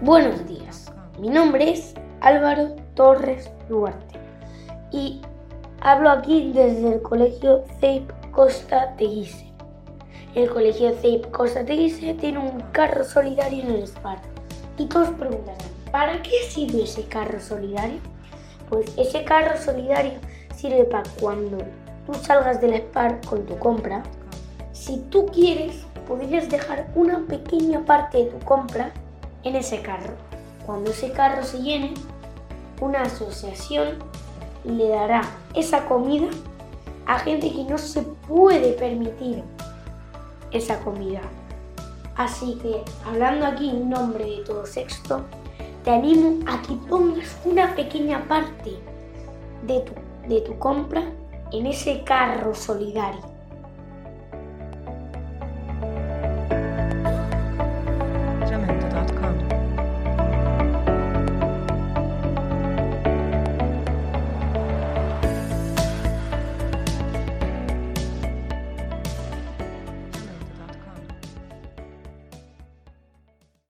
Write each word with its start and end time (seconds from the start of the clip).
Buenos 0.00 0.46
días, 0.46 0.92
mi 1.18 1.28
nombre 1.28 1.72
es 1.72 1.92
Álvaro 2.20 2.76
Torres 2.94 3.50
Duarte 3.68 4.16
y 4.92 5.20
hablo 5.80 6.08
aquí 6.08 6.52
desde 6.52 6.92
el 6.94 7.02
Colegio 7.02 7.64
CEIP 7.80 8.08
Costa 8.30 8.94
Teguise. 8.96 9.52
El 10.36 10.50
Colegio 10.50 10.94
CEIP 10.94 11.32
Costa 11.32 11.64
Teguise 11.64 12.14
tiene 12.14 12.38
un 12.38 12.60
carro 12.70 13.02
solidario 13.02 13.64
en 13.64 13.70
el 13.70 13.88
SPAR 13.88 14.20
y 14.76 14.86
todos 14.86 15.08
preguntarán, 15.10 15.66
¿para 15.90 16.22
qué 16.22 16.44
sirve 16.48 16.84
ese 16.84 17.02
carro 17.06 17.40
solidario? 17.40 17.98
Pues 18.68 18.96
ese 18.96 19.24
carro 19.24 19.58
solidario 19.58 20.20
sirve 20.54 20.84
para 20.84 21.10
cuando 21.20 21.58
tú 22.06 22.14
salgas 22.14 22.60
del 22.60 22.76
SPAR 22.82 23.20
con 23.28 23.44
tu 23.46 23.58
compra, 23.58 24.04
si 24.70 24.98
tú 25.10 25.26
quieres, 25.26 25.82
podrías 26.06 26.48
dejar 26.48 26.86
una 26.94 27.26
pequeña 27.26 27.84
parte 27.84 28.18
de 28.18 28.24
tu 28.26 28.38
compra 28.46 28.92
en 29.48 29.56
ese 29.56 29.82
carro. 29.82 30.14
Cuando 30.66 30.90
ese 30.90 31.12
carro 31.12 31.42
se 31.42 31.62
llene, 31.62 31.94
una 32.80 33.02
asociación 33.02 33.98
le 34.64 34.88
dará 34.88 35.22
esa 35.54 35.86
comida 35.86 36.28
a 37.06 37.18
gente 37.20 37.50
que 37.50 37.64
no 37.64 37.78
se 37.78 38.02
puede 38.02 38.72
permitir 38.72 39.42
esa 40.50 40.78
comida. 40.80 41.20
Así 42.16 42.58
que, 42.60 42.82
hablando 43.06 43.46
aquí 43.46 43.70
en 43.70 43.88
nombre 43.88 44.24
de 44.24 44.44
todo 44.44 44.66
sexto, 44.66 45.22
te 45.84 45.90
animo 45.90 46.40
a 46.46 46.60
que 46.62 46.74
pongas 46.88 47.36
una 47.44 47.74
pequeña 47.74 48.26
parte 48.28 48.76
de 49.66 49.80
tu, 49.80 49.92
de 50.28 50.40
tu 50.42 50.58
compra 50.58 51.02
en 51.52 51.66
ese 51.66 52.02
carro 52.04 52.54
solidario. 52.54 53.37